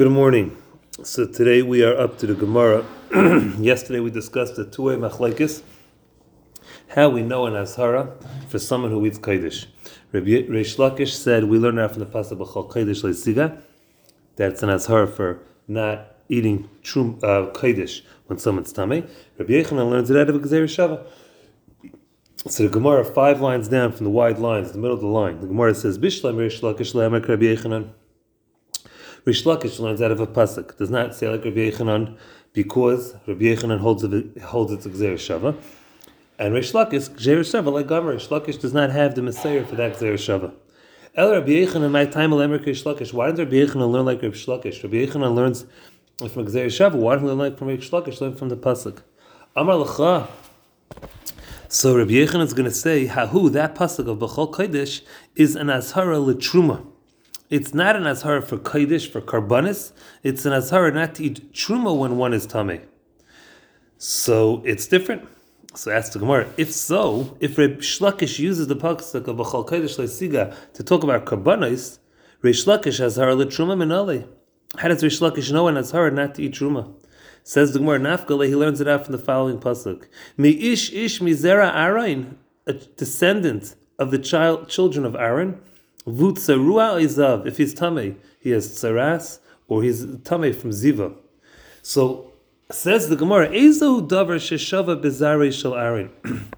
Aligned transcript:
Good 0.00 0.12
morning. 0.12 0.56
So 1.02 1.26
today 1.26 1.62
we 1.62 1.82
are 1.82 1.94
up 1.98 2.16
to 2.18 2.26
the 2.26 2.34
Gemara. 2.34 2.86
Yesterday 3.60 3.98
we 3.98 4.10
discussed 4.10 4.56
the 4.56 4.64
two-way 4.64 4.94
machlekes, 4.94 5.62
how 6.88 7.10
we 7.10 7.22
know 7.22 7.44
an 7.46 7.54
azhara 7.54 8.14
for 8.48 8.58
someone 8.58 8.92
who 8.92 9.04
eats 9.04 9.18
kaidish. 9.18 9.66
Rabbi 10.12 10.46
Reish 10.48 10.76
Lakish 10.76 11.14
said 11.14 11.44
we 11.44 11.58
learn 11.58 11.74
that 11.74 11.90
from 11.90 12.00
the 12.00 12.06
pasuk 12.06 12.38
b'chol 12.38 12.70
kaidish 12.70 13.02
leisiga 13.02 13.60
that 14.36 14.52
it's 14.52 14.62
an 14.62 14.70
azhara 14.70 15.06
for 15.06 15.42
not 15.68 16.06
eating 16.28 16.70
trum 16.82 17.18
uh, 17.22 17.46
when 18.26 18.38
someone's 18.38 18.72
tummy. 18.72 19.04
Rabbi 19.38 19.52
Yechanan 19.52 19.90
learns 19.90 20.08
it 20.08 20.16
out 20.16 20.30
of 20.30 20.40
Gzeir 20.40 20.64
Shava. 20.64 21.04
So 22.48 22.62
the 22.62 22.68
Gemara, 22.70 23.04
five 23.04 23.40
lines 23.40 23.68
down 23.68 23.92
from 23.92 24.04
the 24.04 24.10
wide 24.10 24.38
lines, 24.38 24.72
the 24.72 24.78
middle 24.78 24.94
of 24.94 25.00
the 25.02 25.08
line, 25.08 25.40
the 25.40 25.48
Gemara 25.48 25.74
says, 25.74 25.98
Bishlam 25.98 26.36
Reish 26.36 26.60
Lakish 26.62 26.94
Rabbi 26.94 27.42
Yechanan. 27.42 27.90
Rish 29.24 29.44
Lakish 29.44 29.78
learns 29.78 30.00
out 30.00 30.10
of 30.10 30.20
a 30.20 30.26
pasuk. 30.26 30.76
Does 30.78 30.90
not 30.90 31.14
say 31.14 31.28
like 31.28 31.44
Rabbi 31.44 31.70
Yechanan 31.70 32.16
because 32.52 33.14
Rabbi 33.26 33.44
Yechanan 33.44 33.78
holds 33.78 34.02
it 34.02 34.42
holds 34.42 34.72
it 34.72 34.80
to 34.82 34.88
Shava, 34.88 35.56
and 36.38 36.54
Rish 36.54 36.72
Lakish 36.72 37.10
Gzeir 37.10 37.40
Shava 37.40 37.70
like 37.70 37.86
Gomer. 37.86 38.14
Rish 38.14 38.28
Lakish 38.28 38.58
does 38.60 38.72
not 38.72 38.90
have 38.90 39.14
the 39.14 39.22
Messiah 39.22 39.64
for 39.64 39.74
that 39.76 39.96
Gzeir 39.96 40.14
Shava. 40.14 40.52
El 41.14 41.32
Rabbi 41.32 41.50
Yechanan 41.50 41.90
my 41.90 42.06
time 42.06 42.30
Alemer 42.30 42.64
Rish 42.64 42.84
Lakish. 42.84 43.12
Why 43.12 43.30
doesn't 43.30 43.44
Rabbi 43.44 43.56
Yechanan 43.56 43.90
learn 43.90 44.06
like 44.06 44.22
Rish 44.22 44.46
Lakish? 44.46 44.82
Rabbi 44.82 45.06
Yechanan 45.06 45.34
learns 45.34 45.66
from 46.16 46.46
Gzeir 46.46 46.66
Shava. 46.66 46.94
Why 46.94 47.14
doesn't 47.14 47.28
he 47.28 47.34
learn 47.34 47.50
like 47.50 47.58
from 47.58 47.68
Rish 47.68 47.90
Lakish? 47.90 48.20
Learn 48.22 48.34
from 48.36 48.48
the 48.48 48.56
pasuk. 48.56 49.02
Amar 49.54 49.84
Lacha. 49.84 50.28
So 51.68 51.96
Rabbi 51.96 52.12
Yechanan 52.12 52.44
is 52.44 52.54
going 52.54 52.68
to 52.68 52.74
say, 52.74 53.06
Hahu, 53.06 53.52
that 53.52 53.74
pasuk 53.74 54.08
of 54.08 54.18
Bechol 54.18 54.50
Kodesh 54.50 55.02
is 55.36 55.56
an 55.56 55.66
Azhara 55.66 56.18
L'Truma. 56.18 56.84
It's 57.50 57.74
not 57.74 57.96
an 57.96 58.06
azhar 58.06 58.40
for 58.42 58.58
kaidish 58.58 59.10
for 59.10 59.20
karbanis. 59.20 59.90
It's 60.22 60.46
an 60.46 60.52
azhar 60.52 60.88
not 60.92 61.16
to 61.16 61.24
eat 61.24 61.52
truma 61.52 61.98
when 61.98 62.16
one 62.16 62.32
is 62.32 62.46
tame. 62.46 62.82
So 63.98 64.62
it's 64.64 64.86
different. 64.86 65.28
So 65.74 65.90
ask 65.90 66.12
the 66.12 66.20
Gemara. 66.20 66.48
If 66.56 66.72
so, 66.72 67.36
if 67.40 67.56
Reish 67.56 68.00
Lakish 68.00 68.38
uses 68.38 68.68
the 68.68 68.76
pasuk 68.76 69.26
of 69.26 69.36
Bachal 69.36 69.68
Kaidish 69.68 69.98
Leisiga 69.98 70.54
to 70.74 70.84
talk 70.84 71.02
about 71.02 71.24
karbanis, 71.26 71.98
Reish 72.40 72.66
Lakish 72.66 73.04
azhar 73.04 73.34
le 73.34 73.46
truma 73.46 73.76
minale. 73.76 74.28
How 74.78 74.86
does 74.86 75.02
Reish 75.02 75.20
Lakish 75.20 75.50
know 75.50 75.66
an 75.66 75.76
azhar 75.76 76.08
not 76.12 76.36
to 76.36 76.44
eat 76.44 76.54
truma? 76.54 76.94
Says 77.42 77.72
the 77.72 77.80
Gemara 77.80 77.98
Nafgale. 77.98 78.46
He 78.46 78.54
learns 78.54 78.80
it 78.80 78.86
out 78.86 79.06
from 79.06 79.12
the 79.12 79.18
following 79.18 79.58
pasuk: 79.58 80.06
Mi 80.36 80.50
ish 80.50 80.92
ish 80.92 81.18
mizera 81.18 81.74
Aaron, 81.74 82.38
a 82.68 82.74
descendant 82.74 83.74
of 83.98 84.12
the 84.12 84.18
child 84.18 84.68
children 84.68 85.04
of 85.04 85.16
Aaron. 85.16 85.60
Vutzarua 86.06 87.00
izav. 87.02 87.46
If 87.46 87.56
he's 87.58 87.74
tame, 87.74 88.18
he 88.40 88.50
has 88.50 88.68
tsaras, 88.68 89.38
or 89.68 89.82
he's 89.82 90.04
tame 90.24 90.52
from 90.52 90.70
ziva. 90.70 91.14
So 91.82 92.32
says 92.70 93.08
the 93.08 93.16
Gemara, 93.16 93.48
Ezo 93.48 94.06
davar 94.06 94.36
sheshava 94.36 95.00
bezare 95.00 95.52
shel 95.52 95.74
Aaron. 95.74 96.10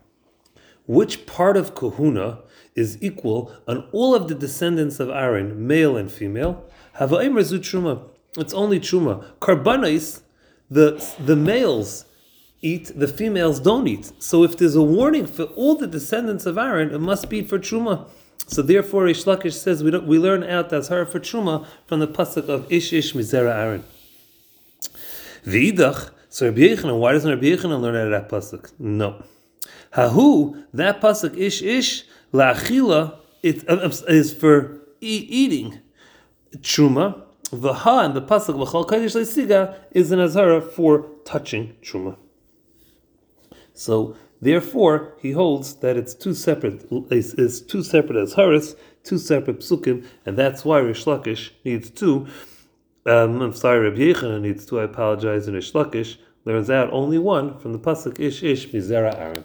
Which 0.86 1.26
part 1.26 1.56
of 1.56 1.74
kahuna 1.74 2.40
is 2.74 2.98
equal 3.02 3.52
on 3.68 3.88
all 3.92 4.14
of 4.14 4.28
the 4.28 4.34
descendants 4.34 5.00
of 5.00 5.08
Aaron, 5.10 5.66
male 5.66 5.96
and 5.96 6.10
female? 6.10 6.64
Hava'im 6.98 7.32
rezu 7.32 7.58
truma. 7.58 8.02
It's 8.36 8.52
only 8.52 8.80
truma. 8.80 9.24
Karbanais, 9.40 10.22
the 10.70 11.14
the 11.18 11.36
males 11.36 12.06
eat, 12.60 12.92
the 12.94 13.08
females 13.08 13.60
don't 13.60 13.86
eat. 13.86 14.12
So 14.18 14.44
if 14.44 14.56
there's 14.56 14.76
a 14.76 14.82
warning 14.82 15.26
for 15.26 15.44
all 15.44 15.74
the 15.74 15.86
descendants 15.86 16.46
of 16.46 16.56
Aaron, 16.56 16.90
it 16.94 17.00
must 17.00 17.28
be 17.28 17.42
for 17.42 17.58
truma. 17.58 18.08
So 18.46 18.60
therefore, 18.60 19.06
Ish 19.06 19.24
Lakish 19.24 19.54
says 19.54 19.82
we 19.82 19.90
don't, 19.90 20.06
we 20.06 20.18
learn 20.18 20.44
out 20.44 20.68
that's 20.70 20.88
her 20.88 21.06
for 21.06 21.20
truma 21.20 21.66
from 21.86 22.00
the 22.00 22.08
pasuk 22.08 22.48
of 22.48 22.70
Ish 22.70 22.92
Ish 22.92 23.14
Mizera 23.14 23.54
Aaron. 23.54 23.84
V'idach. 25.46 26.10
So 26.28 26.46
Rabbi 26.46 26.60
Yechanan, 26.60 26.98
why 26.98 27.12
doesn't 27.12 27.30
Rabbi 27.30 27.46
Yechanan 27.46 27.80
learn 27.80 27.96
out 27.96 28.12
of 28.12 28.28
that 28.28 28.28
pasuk? 28.28 28.72
No. 28.78 29.22
Hahu, 29.94 30.64
that 30.74 31.00
pasuk 31.00 31.36
Ish 31.36 31.62
Ish 31.62 32.04
La'achila, 32.32 33.16
it 33.42 33.68
uh, 33.68 33.90
is 34.08 34.32
for 34.32 34.80
e- 35.00 35.26
eating 35.28 35.80
truma. 36.58 37.22
The 37.50 37.72
ha 37.72 38.00
and 38.00 38.14
the 38.14 38.22
pasuk 38.22 38.56
V'chol 38.56 38.86
Kodesh 38.86 39.14
Leisiga 39.14 39.76
is 39.92 40.10
an 40.10 40.20
azara 40.20 40.60
for 40.60 41.06
touching 41.24 41.76
truma. 41.82 42.16
So 43.74 44.16
Therefore, 44.42 45.14
he 45.20 45.30
holds 45.30 45.76
that 45.76 45.96
it's 45.96 46.14
two 46.14 46.34
separate 46.34 46.84
is, 47.12 47.32
is 47.34 47.62
two 47.62 47.84
separate 47.84 48.16
as 48.16 48.32
haris, 48.32 48.74
two 49.04 49.16
separate 49.16 49.60
psukim, 49.60 50.04
and 50.26 50.36
that's 50.36 50.64
why 50.64 50.80
Rish 50.80 51.04
Lakish 51.04 51.50
needs 51.64 51.90
two. 51.90 52.26
Um, 53.06 53.40
I'm 53.40 53.54
sorry, 53.54 53.88
Rabbi 53.88 54.00
Yechanan 54.00 54.42
needs 54.42 54.66
two. 54.66 54.80
I 54.80 54.84
apologize. 54.84 55.46
And 55.46 55.54
Rish 55.54 55.72
Lakish 55.72 56.16
learns 56.44 56.70
out 56.70 56.92
only 56.92 57.18
one 57.18 57.56
from 57.60 57.72
the 57.72 57.78
pasuk 57.78 58.18
Ish 58.18 58.42
Ish 58.42 58.68
Mizera 58.70 59.16
Aaron. 59.16 59.44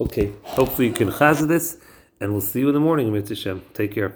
Okay, 0.00 0.32
hopefully 0.42 0.88
you 0.88 0.94
can 0.94 1.10
chaz 1.10 1.46
this, 1.46 1.78
and 2.20 2.32
we'll 2.32 2.40
see 2.40 2.60
you 2.60 2.68
in 2.68 2.74
the 2.74 2.80
morning, 2.80 3.12
Mitzvah 3.12 3.60
Take 3.74 3.92
care. 3.94 4.12